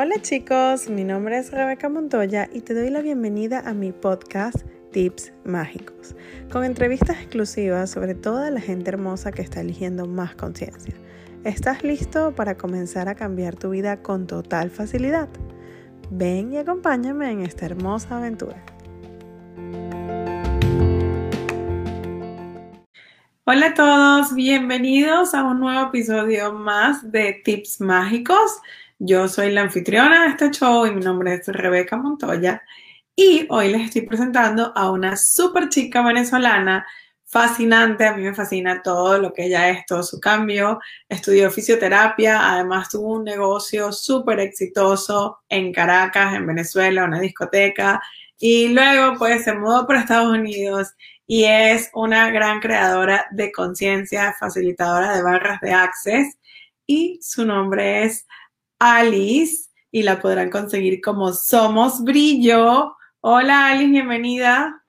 [0.00, 4.54] Hola chicos, mi nombre es Rebeca Montoya y te doy la bienvenida a mi podcast
[4.92, 6.14] Tips Mágicos,
[6.52, 10.94] con entrevistas exclusivas sobre toda la gente hermosa que está eligiendo más conciencia.
[11.42, 15.28] ¿Estás listo para comenzar a cambiar tu vida con total facilidad?
[16.12, 18.64] Ven y acompáñame en esta hermosa aventura.
[23.46, 28.60] Hola a todos, bienvenidos a un nuevo episodio más de Tips Mágicos.
[29.00, 32.62] Yo soy la anfitriona de este show y mi nombre es Rebeca Montoya.
[33.14, 36.84] Y hoy les estoy presentando a una súper chica venezolana
[37.24, 42.52] fascinante, a mí me fascina todo lo que ella es, todo su cambio, estudió fisioterapia,
[42.54, 48.00] además tuvo un negocio súper exitoso en Caracas, en Venezuela, una discoteca.
[48.38, 50.88] Y luego pues se mudó por Estados Unidos
[51.26, 56.38] y es una gran creadora de conciencia, facilitadora de barras de access.
[56.86, 58.26] Y su nombre es
[58.78, 62.96] Alice y la podrán conseguir como Somos Brillo.
[63.20, 64.84] Hola Alice, bienvenida.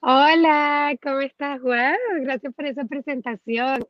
[0.00, 1.96] Hola, ¿cómo estás, Juan?
[2.20, 3.84] Gracias por esa presentación.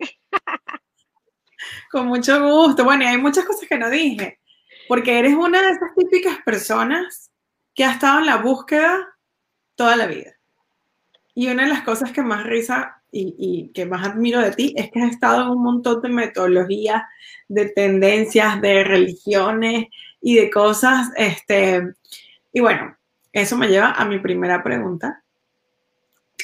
[1.91, 2.84] Con mucho gusto.
[2.84, 4.41] Bueno, y hay muchas cosas que no dije,
[4.89, 7.30] porque eres una de esas típicas personas
[7.74, 8.97] que ha estado en la búsqueda
[9.74, 10.33] toda la vida.
[11.34, 14.91] Y una de las cosas que más risa y, que más admiro de ti es
[14.91, 17.03] que has estado en un montón de metodologías,
[17.48, 19.87] de tendencias, de religiones
[20.20, 21.09] y de cosas.
[21.17, 21.95] Este,
[22.53, 22.97] y bueno,
[23.33, 25.23] eso me lleva a mi primera pregunta,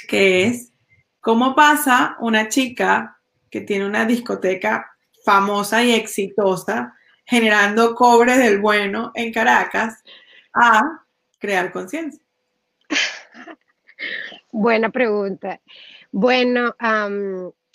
[0.08, 0.72] que es,
[1.20, 3.18] ¿cómo pasa una chica
[3.50, 4.90] que tiene una discoteca
[5.24, 10.02] famosa y exitosa, generando cobre del bueno en Caracas,
[10.52, 11.04] a
[11.38, 12.22] crear conciencia?
[14.52, 15.60] Buena pregunta.
[16.16, 16.76] Bueno,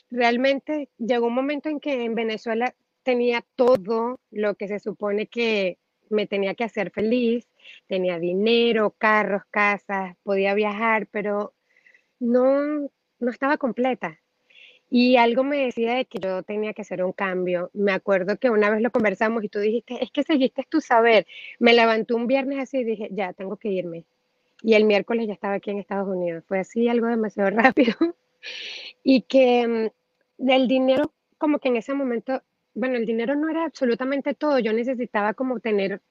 [0.09, 2.73] realmente llegó un momento en que en Venezuela
[3.03, 5.77] tenía todo lo que se supone que
[6.09, 7.49] me tenía que hacer feliz.
[7.87, 11.53] Tenía dinero, carros, casas, podía viajar, pero
[12.21, 12.89] no,
[13.19, 14.21] no estaba completa.
[14.89, 17.71] Y algo me decía de que yo tenía que hacer un cambio.
[17.73, 21.27] Me acuerdo que una vez lo conversamos y tú dijiste, es que seguiste tu saber.
[21.59, 24.05] Me levanté un viernes así y dije, ya, tengo que irme.
[24.61, 26.45] Y el miércoles ya estaba aquí en Estados Unidos.
[26.47, 27.95] Fue así algo demasiado rápido
[29.03, 29.89] y que mm,
[30.37, 34.73] del dinero, como que en ese momento, bueno, el dinero no era absolutamente todo, yo
[34.73, 36.01] necesitaba como tener,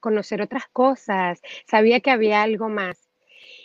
[0.00, 3.08] conocer otras cosas, sabía que había algo más.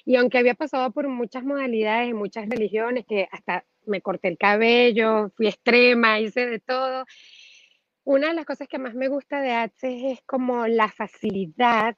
[0.05, 5.31] Y aunque había pasado por muchas modalidades, muchas religiones, que hasta me corté el cabello,
[5.35, 7.05] fui extrema, hice de todo,
[8.05, 11.95] una de las cosas que más me gusta de Access es como la facilidad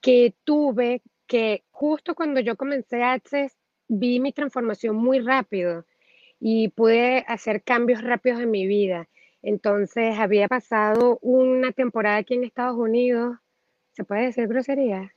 [0.00, 3.56] que tuve, que justo cuando yo comencé Access,
[3.88, 5.84] vi mi transformación muy rápido
[6.40, 9.08] y pude hacer cambios rápidos en mi vida.
[9.42, 13.38] Entonces, había pasado una temporada aquí en Estados Unidos.
[13.92, 15.14] ¿Se puede decir grosería?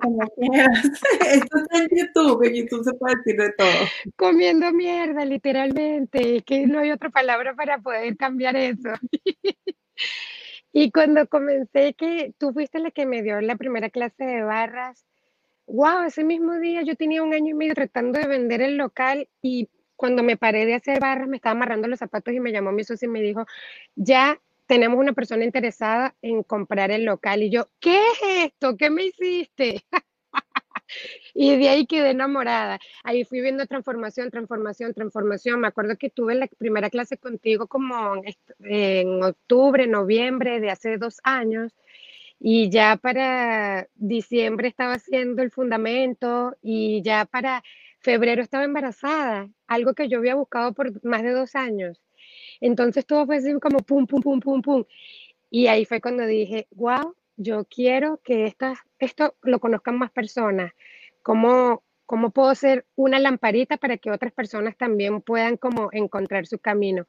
[0.00, 0.84] Como quieras.
[1.32, 4.12] Esto está en YouTube, en YouTube se puede decir de todo.
[4.16, 6.36] Comiendo mierda, literalmente.
[6.36, 8.90] Es que no hay otra palabra para poder cambiar eso.
[10.72, 15.06] y cuando comencé, que tú fuiste la que me dio la primera clase de barras,
[15.68, 19.28] wow, ese mismo día yo tenía un año y medio tratando de vender el local
[19.42, 22.72] y cuando me paré de hacer barras me estaba amarrando los zapatos y me llamó
[22.72, 23.46] mi socio y me dijo,
[23.96, 27.42] ya tenemos una persona interesada en comprar el local.
[27.42, 28.76] Y yo, ¿qué es esto?
[28.76, 29.84] ¿Qué me hiciste?
[31.34, 32.78] y de ahí quedé enamorada.
[33.02, 35.60] Ahí fui viendo transformación, transformación, transformación.
[35.60, 38.22] Me acuerdo que tuve la primera clase contigo como
[38.60, 41.74] en octubre, noviembre de hace dos años.
[42.40, 47.62] Y ya para diciembre estaba haciendo el fundamento y ya para
[48.00, 52.00] febrero estaba embarazada, algo que yo había buscado por más de dos años.
[52.60, 54.84] Entonces todo fue así como pum, pum, pum, pum, pum.
[55.50, 58.54] Y ahí fue cuando dije, wow, yo quiero que
[58.98, 60.72] esto lo conozcan más personas.
[61.22, 66.58] Como ¿Cómo puedo ser una lamparita para que otras personas también puedan como encontrar su
[66.58, 67.06] camino?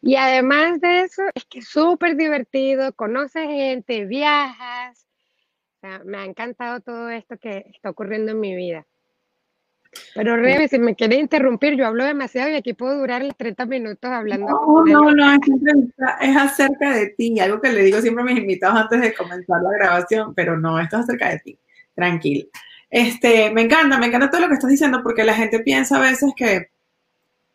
[0.00, 5.06] Y además de eso, es que es súper divertido, conoces gente, viajas.
[6.04, 8.84] me ha encantado todo esto que está ocurriendo en mi vida.
[10.12, 14.10] Pero Rebe, si me quiere interrumpir, yo hablo demasiado y aquí puedo durar 30 minutos
[14.10, 14.48] hablando.
[14.48, 15.32] No, no, no,
[16.20, 19.62] es acerca de ti, algo que le digo siempre a mis invitados antes de comenzar
[19.62, 21.58] la grabación, pero no, esto es acerca de ti,
[21.94, 22.48] tranquilo.
[22.92, 26.00] Este, me encanta, me encanta todo lo que estás diciendo porque la gente piensa a
[26.00, 26.68] veces que,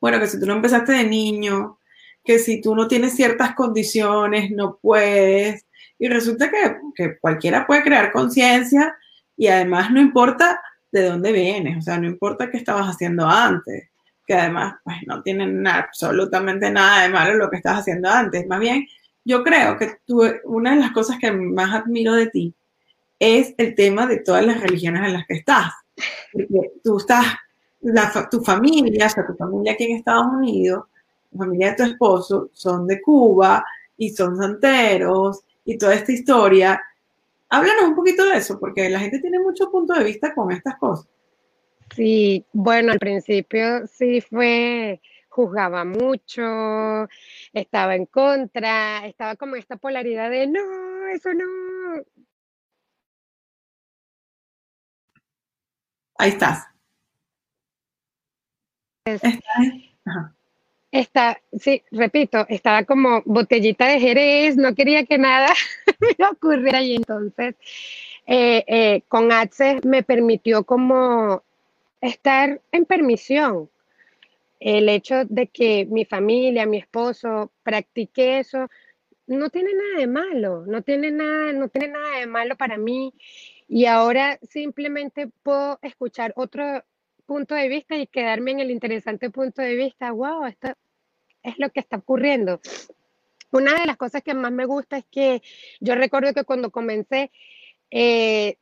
[0.02, 1.78] bueno, que si tú no empezaste de niño,
[2.24, 5.68] que si tú no tienes ciertas condiciones, no puedes.
[6.00, 8.98] Y resulta que, que cualquiera puede crear conciencia
[9.38, 10.60] y además no importa
[10.92, 13.90] de dónde vienes, o sea, no importa qué estabas haciendo antes,
[14.26, 18.60] que además pues no tienen absolutamente nada de malo lo que estabas haciendo antes, más
[18.60, 18.88] bien
[19.24, 22.56] yo creo que tú, una de las cosas que más admiro de ti
[23.20, 25.74] es el tema de todas las religiones en las que estás.
[26.32, 27.26] Porque tú estás,
[28.30, 30.86] tu familia, o sea, tu familia aquí en Estados Unidos,
[31.32, 33.64] la familia de tu esposo, son de Cuba
[33.98, 36.82] y son santeros y toda esta historia.
[37.50, 40.78] Háblanos un poquito de eso, porque la gente tiene mucho punto de vista con estas
[40.78, 41.08] cosas.
[41.96, 45.00] Sí, bueno, al principio sí fue,
[45.30, 47.08] juzgaba mucho,
[47.54, 51.46] estaba en contra, estaba como esta polaridad de no, eso no.
[56.18, 56.68] Ahí estás.
[60.92, 65.54] Está, sí, repito, estaba como botellita de Jerez, no quería que nada
[66.20, 67.56] me ocurriera y entonces
[68.26, 71.44] eh, eh, con Access me permitió como
[72.02, 73.70] estar en permisión.
[74.60, 78.68] El hecho de que mi familia, mi esposo practique eso,
[79.28, 83.14] no tiene nada de malo, no tiene nada, no tiene nada de malo para mí.
[83.68, 86.84] Y ahora simplemente puedo escuchar otro
[87.26, 90.12] punto de vista y quedarme en el interesante punto de vista.
[90.12, 90.74] Wow, esto
[91.44, 92.62] es lo que está ocurriendo.
[93.52, 95.42] Una de las cosas que más me gusta es que
[95.80, 97.32] yo recuerdo que cuando comencé,
[97.92, 98.58] eh,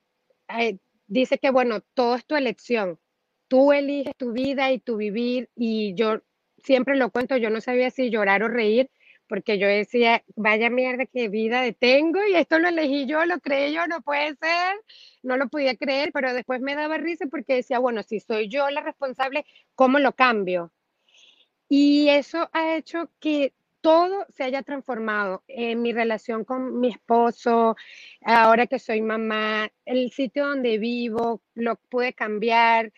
[0.58, 3.00] eh, dice que, bueno, todo es tu elección
[3.48, 6.22] tú eliges tu vida y tu vivir y yo
[6.64, 8.90] siempre lo cuento, yo no sabía si llorar o reír
[9.28, 13.74] porque yo decía, vaya mierda, qué vida tengo y esto lo elegí yo, lo creé
[13.74, 14.76] yo, no puede ser,
[15.24, 18.70] no lo podía creer, pero después me daba risa porque decía, bueno, si soy yo
[18.70, 19.46] la responsable,
[19.76, 20.72] ¿cómo lo cambio?
[21.70, 27.76] Y eso ha hecho que todo se haya transformado en mi relación con mi esposo,
[28.24, 32.92] ahora que soy mamá, el sitio donde vivo, lo pude cambiar,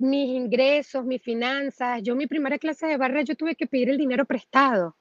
[0.00, 2.02] mis ingresos, mis finanzas.
[2.02, 4.96] Yo mi primera clase de barra yo tuve que pedir el dinero prestado.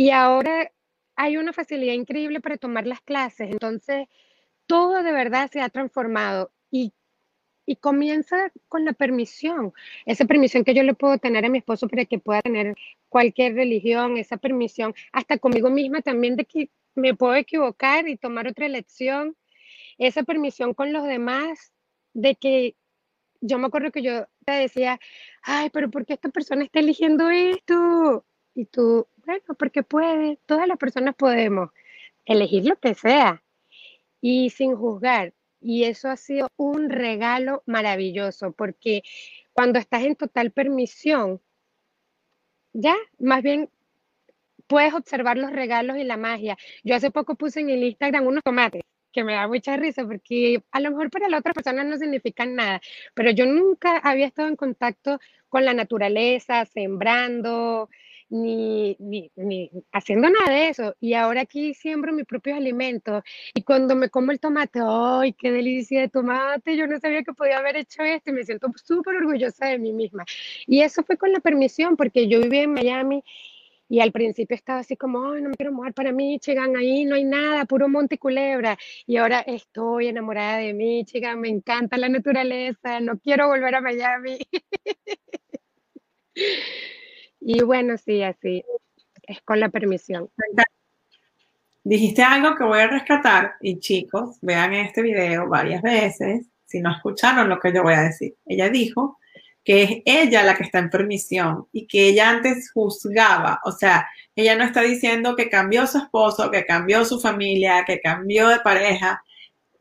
[0.00, 0.72] Y ahora
[1.14, 3.50] hay una facilidad increíble para tomar las clases.
[3.50, 4.08] Entonces,
[4.66, 6.94] todo de verdad se ha transformado y,
[7.66, 9.74] y comienza con la permisión.
[10.06, 12.76] Esa permisión que yo le puedo tener a mi esposo para que pueda tener
[13.10, 18.48] cualquier religión, esa permisión, hasta conmigo misma también de que me puedo equivocar y tomar
[18.48, 19.36] otra elección.
[19.98, 21.74] Esa permisión con los demás
[22.14, 22.74] de que
[23.42, 24.98] yo me acuerdo que yo te decía,
[25.42, 28.24] ay, pero ¿por qué esta persona está eligiendo esto?
[28.54, 31.70] Y tú, bueno, porque puede, todas las personas podemos
[32.24, 33.42] elegir lo que sea
[34.20, 35.34] y sin juzgar.
[35.60, 39.02] Y eso ha sido un regalo maravilloso, porque
[39.52, 41.40] cuando estás en total permisión,
[42.72, 43.68] ya, más bien
[44.66, 46.56] puedes observar los regalos y la magia.
[46.84, 48.82] Yo hace poco puse en el Instagram unos tomates
[49.12, 52.54] que me da mucha risa porque a lo mejor para la otra persona no significan
[52.54, 52.80] nada,
[53.14, 55.18] pero yo nunca había estado en contacto
[55.48, 57.90] con la naturaleza, sembrando,
[58.30, 60.94] ni, ni, ni, haciendo nada de eso.
[61.00, 63.22] Y ahora aquí siembro mis propios alimentos.
[63.54, 66.76] Y cuando me como el tomate, ¡ay, qué delicia de tomate!
[66.76, 69.92] Yo no sabía que podía haber hecho esto y me siento súper orgullosa de mí
[69.92, 70.24] misma.
[70.66, 73.24] Y eso fue con la permisión, porque yo vivía en Miami
[73.88, 77.16] y al principio estaba así como, ay, no me quiero mojar para Michigan, ahí no
[77.16, 78.78] hay nada, puro monte y culebra.
[79.06, 84.38] Y ahora estoy enamorada de Michigan, me encanta la naturaleza, no quiero volver a Miami.
[87.40, 88.64] y bueno, sí, así,
[89.22, 90.28] es con la permisión.
[91.82, 96.92] Dijiste algo que voy a rescatar y chicos, vean este video varias veces, si no
[96.92, 98.36] escucharon lo que yo voy a decir.
[98.44, 99.18] Ella dijo
[99.64, 104.08] que es ella la que está en permisión y que ella antes juzgaba, o sea,
[104.36, 108.60] ella no está diciendo que cambió su esposo, que cambió su familia, que cambió de
[108.60, 109.22] pareja,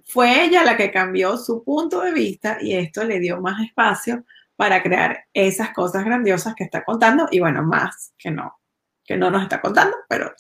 [0.04, 4.26] fue ella la que cambió su punto de vista y esto le dio más espacio
[4.60, 8.60] para crear esas cosas grandiosas que está contando y bueno, más que no,
[9.06, 10.34] que no nos está contando, pero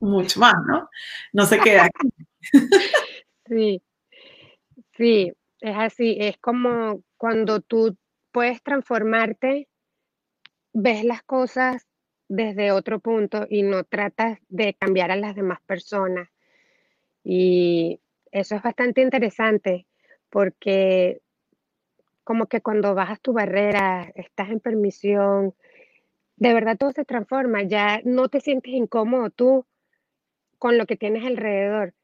[0.00, 0.88] mucho más, ¿no?
[1.34, 2.08] No se queda aquí.
[3.46, 3.82] Sí,
[4.96, 7.96] sí, es así, es como cuando tú
[8.30, 9.68] puedes transformarte,
[10.74, 11.86] ves las cosas
[12.28, 16.28] desde otro punto y no tratas de cambiar a las demás personas.
[17.24, 19.86] Y eso es bastante interesante
[20.28, 21.22] porque
[22.28, 25.54] como que cuando bajas tu barrera, estás en permisión,
[26.36, 29.64] de verdad todo se transforma, ya no te sientes incómodo tú
[30.58, 31.94] con lo que tienes alrededor,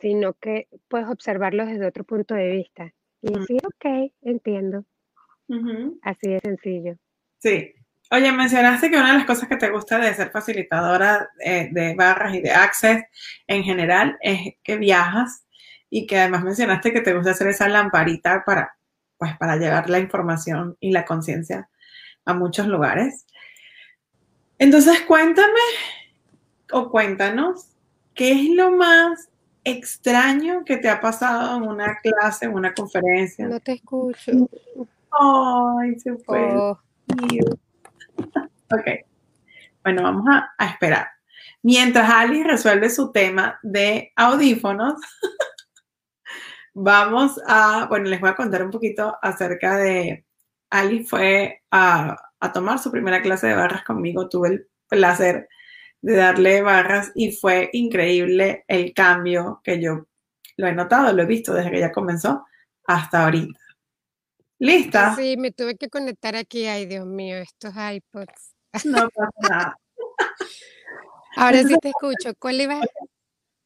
[0.00, 2.94] sino que puedes observarlo desde otro punto de vista.
[3.20, 4.86] Y decir, ok, entiendo.
[6.00, 6.96] Así de sencillo.
[7.40, 7.74] Sí.
[8.10, 11.94] Oye, mencionaste que una de las cosas que te gusta de ser facilitadora eh, de,
[11.94, 13.04] barras y de access
[13.46, 15.44] en general es que viajas
[15.90, 18.78] y que además mencionaste que te gusta hacer esa lamparita para,
[19.18, 21.68] pues, para llevar la información y la conciencia
[22.24, 23.26] a muchos lugares.
[24.58, 25.60] Entonces, cuéntame
[26.72, 27.74] o cuéntanos
[28.14, 29.28] ¿qué es lo más
[29.64, 33.48] extraño que te ha pasado en una clase, en una conferencia?
[33.48, 34.48] No te escucho.
[35.10, 36.56] Ay, se fue.
[36.56, 36.78] Oh,
[38.70, 38.86] Ok.
[39.82, 41.08] Bueno, vamos a, a esperar.
[41.62, 44.94] Mientras Alice resuelve su tema de audífonos,
[46.74, 50.26] vamos a, bueno, les voy a contar un poquito acerca de,
[50.70, 55.48] Alice fue a, a tomar su primera clase de barras conmigo, tuve el placer
[56.02, 60.06] de darle barras y fue increíble el cambio que yo
[60.56, 62.44] lo he notado, lo he visto desde que ella comenzó
[62.86, 63.58] hasta ahorita.
[64.58, 65.14] ¿Lista?
[65.16, 66.66] sí, me tuve que conectar aquí.
[66.66, 68.54] Ay, Dios mío, estos iPods.
[68.84, 69.78] No pasa nada.
[71.36, 72.34] Ahora sí te escucho.
[72.38, 72.80] ¿Cuál iba?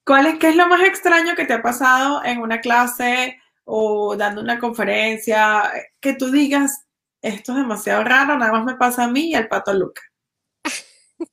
[0.08, 4.16] ¿Cuál es, qué es lo más extraño que te ha pasado en una clase o
[4.16, 5.70] dando una conferencia?
[6.00, 6.86] Que tú digas,
[7.20, 10.00] esto es demasiado raro, nada más me pasa a mí y al pato Luca.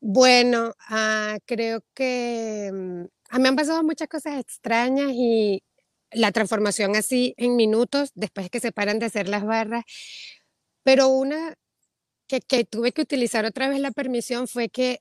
[0.00, 5.62] Bueno, ah, creo que mm, me han pasado muchas cosas extrañas y
[6.10, 9.84] la transformación así en minutos después que se paran de hacer las barras.
[10.82, 11.54] Pero una
[12.28, 15.00] que, tuve que utilizar otra vez la permisión fue que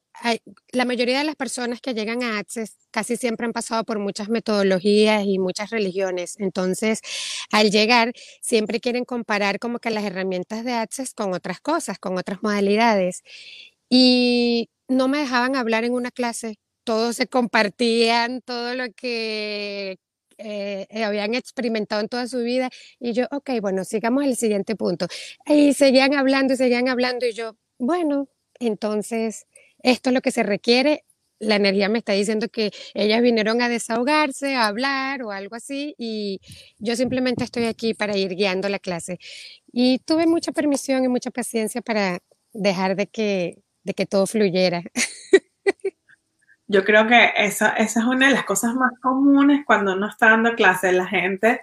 [0.72, 4.30] la mayoría de las personas que llegan a Access casi siempre han pasado por muchas
[4.30, 6.36] metodologías y muchas religiones.
[6.40, 7.02] Entonces,
[7.52, 12.18] al llegar, siempre quieren comparar como que las herramientas de Access con otras cosas, con
[12.18, 13.24] otras modalidades.
[13.90, 16.58] Y no me dejaban hablar en una clase.
[16.84, 20.00] Todos se compartían todo lo que
[20.38, 22.70] eh, habían experimentado en toda su vida.
[23.00, 25.08] Y yo, ok, bueno, sigamos al siguiente punto.
[25.46, 27.25] Y seguían hablando y seguían hablando.
[27.25, 28.27] Y yo, bueno,
[28.60, 29.46] entonces
[29.84, 31.03] esto es lo que se requiere.
[31.39, 35.94] La energía me está diciendo que ellas vinieron a desahogarse, a hablar o algo así.
[35.98, 36.41] Y
[36.79, 39.20] yo simplemente estoy aquí para ir guiando la clase.
[39.72, 42.20] Y tuve mucha permisión y mucha paciencia para
[42.53, 44.84] dejar de que, de que todo fluyera.
[46.68, 50.32] Yo creo que esa, esa es una de las cosas más comunes cuando uno está
[50.32, 51.62] dando clases, la gente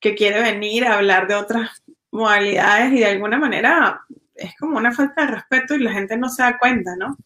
[0.00, 4.00] que quiere venir a hablar de otras modalidades y de alguna manera
[4.34, 7.18] es como una falta de respeto y la gente no se da cuenta, ¿no?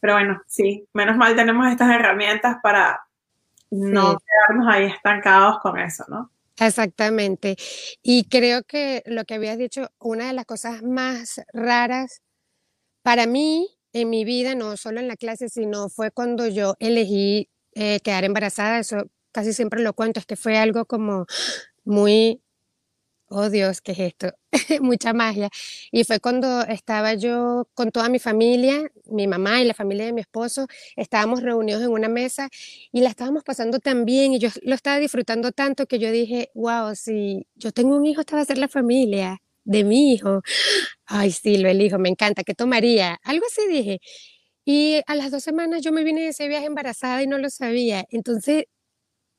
[0.00, 3.00] Pero bueno, sí, menos mal tenemos estas herramientas para
[3.70, 4.16] no Sí.
[4.26, 6.32] quedarnos ahí estancados con eso, ¿no?
[6.58, 7.56] Exactamente.
[8.02, 12.22] Y creo que lo que habías dicho, una de las cosas más raras
[13.02, 17.48] para mí en mi vida, no solo en la clase, sino fue cuando yo elegí
[17.74, 18.78] eh, quedar embarazada.
[18.78, 21.26] Eso casi siempre lo cuento, es que fue algo como
[21.84, 22.42] muy,
[23.28, 24.32] oh Dios, ¿qué es esto?
[24.82, 25.50] Mucha magia.
[25.92, 30.12] Y fue cuando estaba yo con toda mi familia, mi mamá y la familia de
[30.12, 30.66] mi esposo,
[30.96, 32.48] estábamos reunidos en una mesa
[32.92, 36.50] y la estábamos pasando tan bien y yo lo estaba disfrutando tanto que yo dije,
[36.54, 40.42] wow, si yo tengo un hijo, esta va a ser la familia de mi hijo.
[41.06, 43.18] Ay, sí, lo elijo, me encanta, ¿qué tomaría?
[43.24, 44.00] Algo así dije.
[44.66, 47.50] Y a las dos semanas yo me vine de ese viaje embarazada y no lo
[47.50, 48.04] sabía.
[48.10, 48.64] Entonces,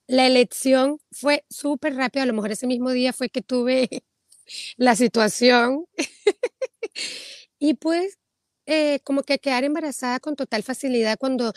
[0.07, 2.23] la elección fue súper rápida.
[2.23, 3.89] A lo mejor ese mismo día fue que tuve
[4.77, 5.85] la situación
[7.59, 8.17] y pues
[8.65, 11.53] eh, como que quedar embarazada con total facilidad cuando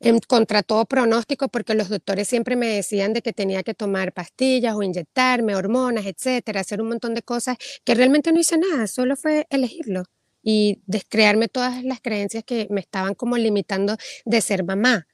[0.00, 4.12] em, contra todo pronóstico, porque los doctores siempre me decían de que tenía que tomar
[4.12, 8.86] pastillas o inyectarme hormonas, etcétera, hacer un montón de cosas que realmente no hice nada,
[8.86, 10.04] solo fue elegirlo
[10.42, 15.06] y descrearme todas las creencias que me estaban como limitando de ser mamá.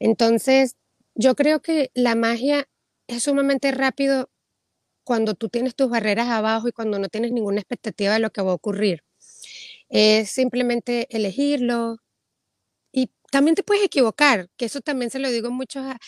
[0.00, 0.76] Entonces,
[1.14, 2.68] yo creo que la magia
[3.08, 4.30] es sumamente rápido
[5.04, 8.42] cuando tú tienes tus barreras abajo y cuando no tienes ninguna expectativa de lo que
[8.42, 9.02] va a ocurrir.
[9.90, 11.98] Es simplemente elegirlo
[12.92, 15.98] y también te puedes equivocar, que eso también se lo digo mucho a,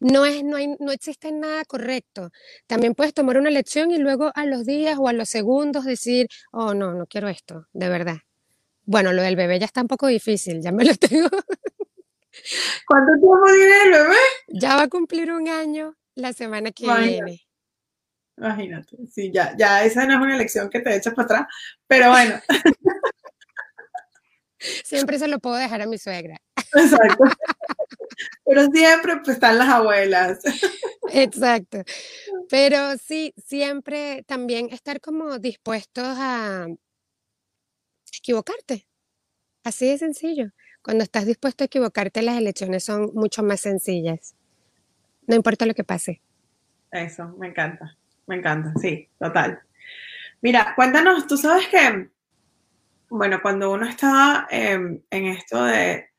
[0.00, 2.30] no es, no hay, no existe nada correcto.
[2.66, 6.28] También puedes tomar una lección y luego a los días o a los segundos decir,
[6.52, 8.18] oh, no, no quiero esto, de verdad.
[8.84, 11.28] Bueno, lo del bebé ya está un poco difícil, ya me lo tengo,
[12.86, 14.16] ¿Cuánto tiempo tiene el bebé?
[14.48, 17.10] ya va a cumplir un año la semana que Imagínate.
[17.10, 17.40] viene.
[18.36, 21.46] Imagínate, sí, ya, ya esa no es una elección que te echas para atrás,
[21.86, 22.40] pero bueno,
[24.84, 26.40] Siempre se lo puedo dejar a mi suegra.
[26.74, 27.24] exacto.
[28.44, 30.40] Pero siempre pues, están las abuelas.
[31.12, 31.82] Exacto.
[32.48, 36.66] Pero sí, siempre también estar como dispuestos a
[38.18, 38.86] equivocarte.
[39.64, 40.50] Así de sencillo.
[40.82, 44.34] Cuando estás dispuesto a equivocarte, las elecciones son mucho más sencillas.
[45.26, 46.22] No importa lo que pase.
[46.90, 49.60] Eso, me encanta, me encanta, sí, total.
[50.40, 52.08] Mira, cuéntanos, tú sabes que,
[53.10, 56.10] bueno, cuando uno está em, en esto de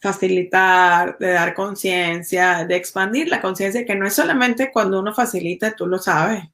[0.00, 5.74] facilitar, de dar conciencia, de expandir la conciencia, que no es solamente cuando uno facilita,
[5.74, 6.44] tú lo sabes.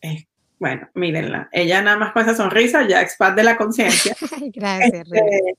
[0.00, 0.26] Es,
[0.58, 4.16] bueno, mírenla, ella nada más con esa sonrisa ya expande la conciencia.
[4.54, 5.08] Gracias.
[5.12, 5.58] Este,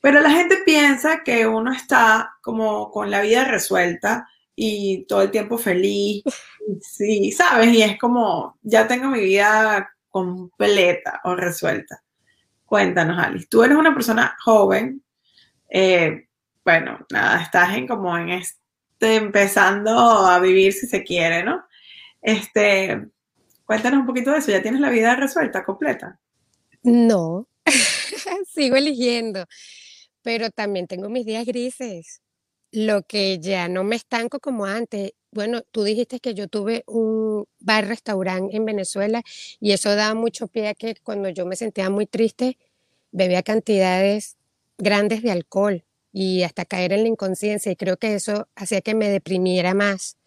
[0.00, 5.30] Pero la gente piensa que uno está como con la vida resuelta y todo el
[5.30, 6.22] tiempo feliz,
[6.80, 7.68] sí, ¿sabes?
[7.74, 12.03] Y es como, ya tengo mi vida completa o resuelta.
[12.74, 15.00] Cuéntanos, Alice, tú eres una persona joven,
[15.70, 16.26] eh,
[16.64, 21.64] bueno, nada, estás en como en este, empezando a vivir si se quiere, ¿no?
[22.20, 23.00] Este,
[23.64, 26.18] cuéntanos un poquito de eso, ¿ya tienes la vida resuelta, completa?
[26.82, 27.46] No,
[28.52, 29.46] sigo eligiendo,
[30.22, 32.22] pero también tengo mis días grises,
[32.72, 35.12] lo que ya no me estanco como antes.
[35.30, 39.22] Bueno, tú dijiste que yo tuve un bar-restaurante en Venezuela
[39.60, 42.58] y eso da mucho pie a que cuando yo me sentía muy triste,
[43.14, 44.36] bebía cantidades
[44.76, 48.94] grandes de alcohol y hasta caer en la inconsciencia y creo que eso hacía que
[48.94, 50.18] me deprimiera más.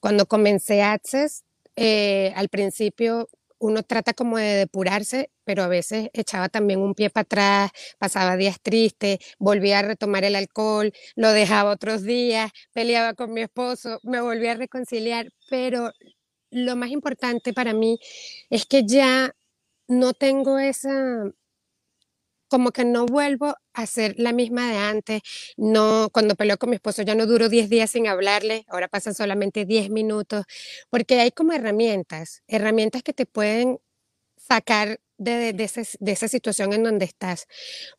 [0.00, 1.44] Cuando comencé Access,
[1.76, 3.28] eh, al principio
[3.58, 8.36] uno trata como de depurarse, pero a veces echaba también un pie para atrás, pasaba
[8.36, 14.00] días tristes, volvía a retomar el alcohol, lo dejaba otros días, peleaba con mi esposo,
[14.02, 15.92] me volvía a reconciliar, pero
[16.50, 17.98] lo más importante para mí
[18.50, 19.34] es que ya
[19.88, 21.24] no tengo esa,
[22.48, 25.22] como que no vuelvo a ser la misma de antes.
[25.56, 29.14] No, cuando peleo con mi esposo ya no duro 10 días sin hablarle, ahora pasan
[29.14, 30.44] solamente 10 minutos,
[30.90, 33.78] porque hay como herramientas, herramientas que te pueden
[34.36, 37.46] sacar de, de, esa situación en donde estás.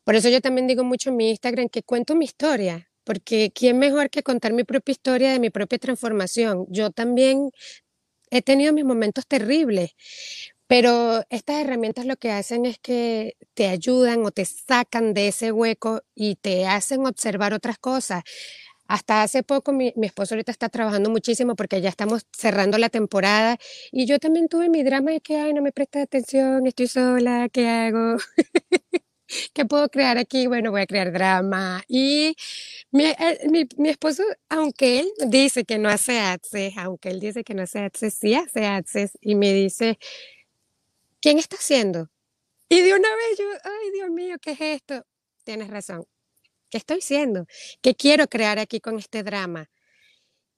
[0.04, 3.78] Por eso yo también digo mucho en mi Instagram que cuento mi historia, porque ¿quién
[3.78, 6.66] mejor que contar mi propia historia de mi propia transformación?
[6.68, 7.50] Yo también
[8.30, 9.92] he tenido mis momentos terribles,
[10.66, 15.52] pero estas herramientas lo que hacen es que te ayudan o te sacan de ese
[15.52, 18.22] hueco y te hacen observar otras cosas.
[18.88, 23.58] Hasta hace poco mi, esposo ahorita está trabajando muchísimo porque ya estamos cerrando la temporada
[23.92, 27.48] y yo también tuve mi drama de que, ay, no me presta atención, estoy sola,
[27.52, 28.16] ¿qué hago?
[29.54, 30.46] ¿Qué puedo crear aquí?
[30.46, 31.82] Bueno, voy a crear drama.
[31.88, 32.36] Y
[32.92, 37.42] mi, eh, mi, mi, esposo, aunque él dice que no hace access, aunque él dice
[37.42, 39.98] que no hace access, sí hace access y me dice,
[41.20, 42.10] ¿quién está haciendo?
[42.68, 45.04] Y de una vez yo, ay Dios mío, ¿qué es esto?
[45.44, 46.04] Tienes razón.
[46.70, 47.46] ¿Qué estoy haciendo?
[47.80, 49.70] ¿Qué quiero crear aquí con este drama?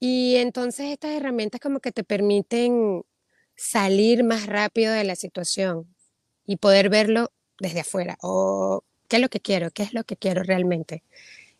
[0.01, 3.03] Y entonces estas herramientas como que te permiten
[3.57, 5.95] salir más rápido de la situación
[6.47, 8.17] y poder verlo desde afuera.
[8.23, 11.03] O qué es lo que quiero, qué es lo que quiero realmente.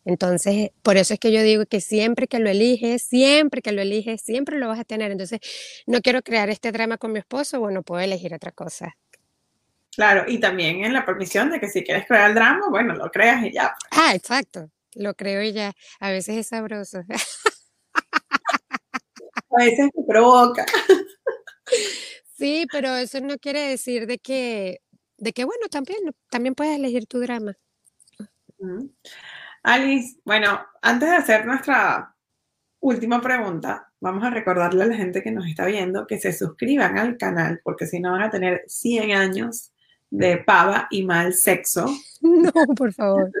[0.05, 3.81] Entonces, por eso es que yo digo que siempre que lo eliges, siempre que lo
[3.81, 5.11] eliges, siempre lo vas a tener.
[5.11, 5.39] Entonces,
[5.85, 8.95] no quiero crear este drama con mi esposo, bueno, puedo elegir otra cosa.
[9.91, 13.09] Claro, y también en la permisión de que si quieres crear el drama, bueno, lo
[13.11, 13.75] creas y ya.
[13.91, 15.73] Ah, exacto, lo creo y ya.
[15.99, 17.03] A veces es sabroso.
[19.51, 20.65] A veces te provoca.
[22.37, 24.79] Sí, pero eso no quiere decir de que,
[25.17, 27.57] de que bueno, también, también puedes elegir tu drama.
[29.63, 32.15] Alice, bueno, antes de hacer nuestra
[32.79, 36.97] última pregunta, vamos a recordarle a la gente que nos está viendo que se suscriban
[36.97, 39.71] al canal, porque si no van a tener 100 años
[40.09, 41.85] de pava y mal sexo.
[42.21, 43.31] No, por favor.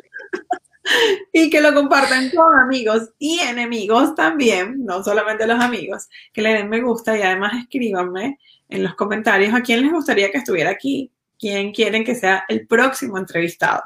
[1.33, 6.53] y que lo compartan con amigos y enemigos también, no solamente los amigos, que le
[6.53, 10.69] den me gusta y además escríbanme en los comentarios a quién les gustaría que estuviera
[10.69, 13.83] aquí, quién quieren que sea el próximo entrevistado.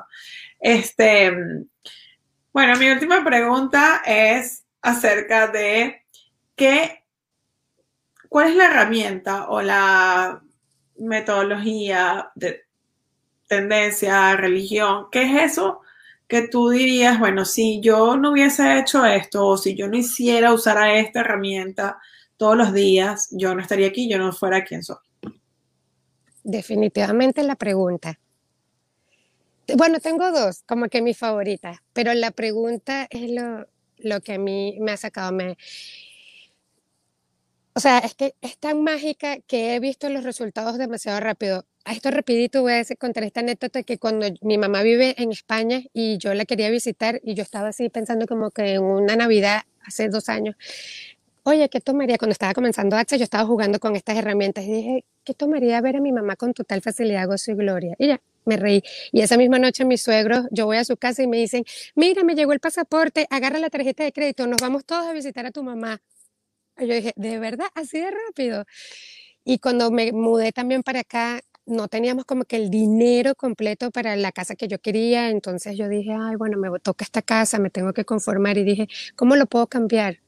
[0.60, 1.32] Este,
[2.54, 6.04] bueno, mi última pregunta es acerca de
[6.56, 7.04] qué,
[8.30, 10.42] cuál es la herramienta o la
[10.98, 12.62] metodología de
[13.48, 15.82] tendencia, religión, ¿qué es eso
[16.28, 20.54] que tú dirías, bueno, si yo no hubiese hecho esto o si yo no hiciera
[20.54, 22.00] usar a esta herramienta
[22.38, 24.98] todos los días, yo no estaría aquí, yo no fuera quien soy?
[26.44, 28.20] Definitivamente la pregunta.
[29.76, 34.38] Bueno, tengo dos, como que mi favorita, pero la pregunta es lo, lo que a
[34.38, 35.32] mí me ha sacado.
[35.32, 35.58] Me,
[37.76, 41.66] o sea, es que es tan mágica que he visto los resultados demasiado rápido.
[41.86, 45.82] A esto rapidito voy a contar esta anécdota que cuando mi mamá vive en España
[45.92, 49.64] y yo la quería visitar y yo estaba así pensando como que en una Navidad
[49.84, 50.56] hace dos años,
[51.44, 52.18] oye, ¿qué tomaría?
[52.18, 55.98] Cuando estaba comenzando Access, yo estaba jugando con estas herramientas y dije, ¿qué tomaría ver
[55.98, 57.96] a mi mamá con total facilidad, gozo y gloria?
[57.98, 58.82] Y ya, me reí.
[59.12, 61.64] Y esa misma noche mis suegros, yo voy a su casa y me dicen,
[61.96, 65.46] mira, me llegó el pasaporte, agarra la tarjeta de crédito, nos vamos todos a visitar
[65.46, 66.02] a tu mamá.
[66.80, 67.68] Y yo dije, ¿de verdad?
[67.76, 68.66] Así de rápido.
[69.46, 74.16] Y cuando me mudé también para acá, no teníamos como que el dinero completo para
[74.16, 77.70] la casa que yo quería, entonces yo dije, ay, bueno, me toca esta casa, me
[77.70, 80.23] tengo que conformar y dije, ¿cómo lo puedo cambiar?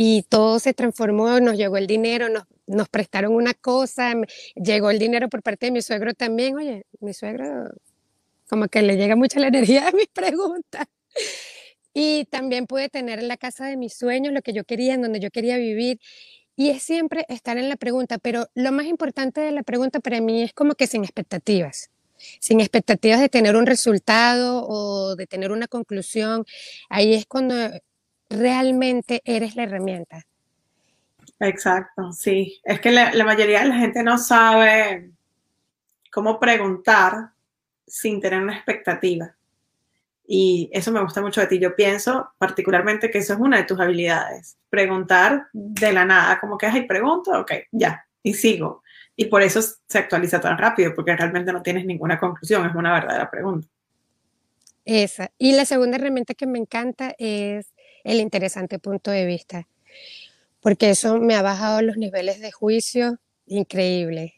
[0.00, 4.14] Y todo se transformó, nos llegó el dinero, nos, nos prestaron una cosa,
[4.54, 7.68] llegó el dinero por parte de mi suegro también, oye, mi suegro
[8.48, 10.86] como que le llega mucha la energía a mis preguntas.
[11.92, 15.18] Y también pude tener la casa de mis sueños, lo que yo quería, en donde
[15.18, 15.98] yo quería vivir.
[16.54, 20.20] Y es siempre estar en la pregunta, pero lo más importante de la pregunta para
[20.20, 21.90] mí es como que sin expectativas
[22.40, 26.44] sin expectativas de tener un resultado o de tener una conclusión,
[26.88, 27.54] ahí es cuando
[28.28, 30.24] realmente eres la herramienta.
[31.40, 32.60] Exacto, sí.
[32.64, 35.10] Es que la, mayoría de la gente no sabe
[36.12, 37.30] cómo preguntar
[37.86, 39.34] sin tener una expectativa.
[40.26, 41.58] Y eso me gusta mucho de ti.
[41.58, 44.58] Yo pienso particularmente que eso es una de tus habilidades.
[44.68, 48.82] Preguntar de la nada, como que, ay, pregunto, ok, ya, y sigo.
[49.16, 52.92] Y por eso se actualiza tan rápido, porque realmente no tienes ninguna conclusión, es una
[52.92, 53.68] verdadera pregunta.
[54.84, 55.30] Esa.
[55.38, 57.72] Y la segunda herramienta que me encanta es
[58.12, 59.68] el interesante punto de vista,
[60.60, 64.34] porque eso me ha bajado los niveles de juicio increíble,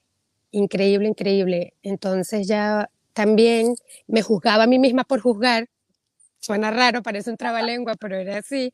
[0.51, 1.75] increíble, increíble.
[1.83, 3.75] Entonces ya también
[4.07, 5.69] me juzgaba a mí misma por juzgar.
[6.41, 8.73] Suena raro, parece un trabalengua, pero era así.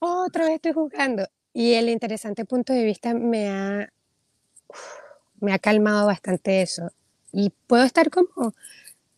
[0.00, 1.26] otra vez estoy juzgando.
[1.52, 3.88] Y el interesante punto de vista me ha
[5.40, 6.90] me ha calmado bastante eso.
[7.32, 8.54] Y puedo estar como,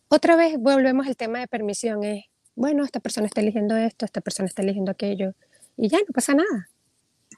[0.07, 4.21] otra vez volvemos al tema de permisión, es, bueno, esta persona está eligiendo esto, esta
[4.21, 5.33] persona está eligiendo aquello,
[5.77, 6.69] y ya no pasa nada.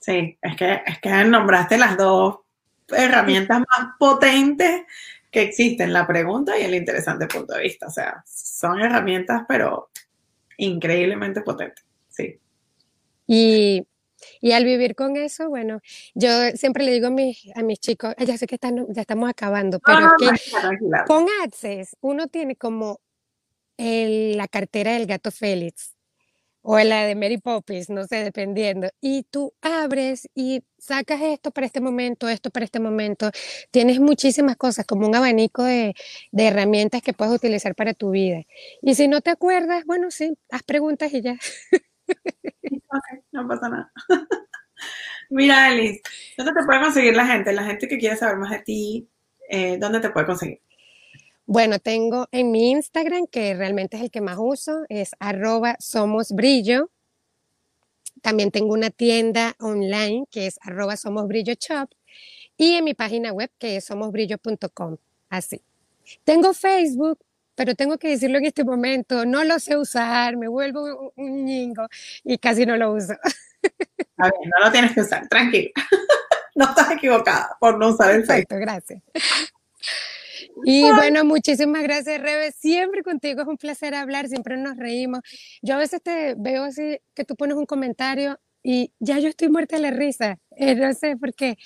[0.01, 2.39] Sí, es que, es que nombraste las dos
[2.89, 4.84] herramientas más potentes
[5.32, 7.88] que existen, la pregunta y el interesante punto de vista.
[7.88, 9.89] O sea, son herramientas, pero
[10.58, 11.86] increíblemente potentes.
[12.10, 12.39] Sí.
[13.28, 13.88] Y
[14.41, 15.82] y al vivir con eso, bueno,
[16.13, 19.30] yo siempre le digo a mis, a mis chicos, ya sé que están, ya estamos
[19.30, 20.30] acabando, pero que
[21.06, 22.99] con Access uno tiene como
[23.77, 25.95] la cartera del gato Félix
[26.67, 28.89] o la de Mary Poppins, no sé, dependiendo.
[28.99, 33.29] Y tú abres y sacas esto para este momento, esto para este momento.
[33.69, 35.93] Tienes muchísimas cosas, como un abanico de,
[36.31, 38.41] de herramientas que puedes utilizar para tu vida.
[38.81, 41.38] Y si no te acuerdas, bueno, sí, haz preguntas y ya.
[43.31, 43.91] no pasa nada.
[45.29, 46.01] Mira, Alice,
[46.35, 47.53] ¿dónde te puede conseguir la gente?
[47.53, 49.09] La gente que quiere saber más de ti,
[49.49, 50.61] eh, ¿dónde te puede conseguir?
[51.47, 56.89] Bueno, tengo en mi Instagram, que realmente es el que más uso, es arroba somosbrillo.
[58.23, 61.89] También tengo una tienda online que es arroba shop
[62.58, 64.97] y en mi página web que es somosbrillo.com.
[65.29, 65.62] Así.
[66.23, 67.19] Tengo Facebook,
[67.53, 71.88] pero tengo que decirlo en este momento, no lo sé usar, me vuelvo un ñingo
[72.23, 73.13] y casi no lo uso.
[74.17, 75.69] A ver, no lo tienes que usar, tranquilo.
[76.58, 78.62] No estás equivocada por no usar el Facebook.
[78.62, 79.03] gracias.
[80.63, 82.51] Y bueno, muchísimas gracias, Rebe.
[82.51, 85.21] Siempre contigo es un placer hablar, siempre nos reímos.
[85.61, 89.49] Yo a veces te veo así que tú pones un comentario y ya yo estoy
[89.49, 90.37] muerta de la risa.
[90.57, 91.57] Eh, no sé por qué.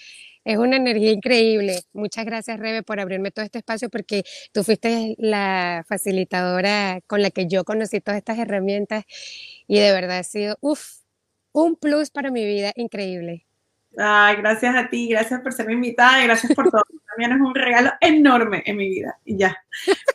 [0.44, 1.82] Es una energía increíble.
[1.94, 7.30] Muchas gracias, Rebe, por abrirme todo este espacio porque tú fuiste la facilitadora con la
[7.30, 9.06] que yo conocí todas estas herramientas
[9.68, 11.00] y de verdad ha sido, uff,
[11.52, 13.46] un plus para mi vida increíble.
[13.98, 16.84] Ay, gracias a ti, gracias por ser mi invitada y gracias por todo.
[17.10, 19.20] También es un regalo enorme en mi vida.
[19.26, 19.58] Y ya,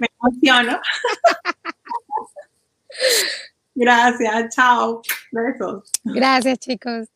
[0.00, 0.80] me emociono.
[3.74, 5.02] gracias, chao.
[5.32, 5.90] Besos.
[6.04, 7.08] Gracias, chicos.